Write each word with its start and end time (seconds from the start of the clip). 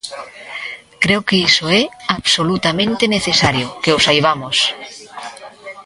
Creo 1.03 1.21
que 1.27 1.39
iso 1.49 1.65
é 1.81 1.81
absolutamente 2.17 3.05
necesario 3.15 3.67
que 3.83 3.91
o 3.97 3.99
saibamos. 4.05 4.57